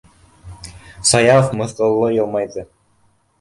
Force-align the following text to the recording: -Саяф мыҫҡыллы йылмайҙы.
-Саяф 1.09 1.51
мыҫҡыллы 1.59 2.09
йылмайҙы. 2.17 2.65